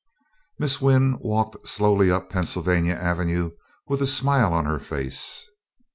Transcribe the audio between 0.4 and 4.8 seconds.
Miss Wynn walked slowly up Pennsylvania Avenue with a smile on her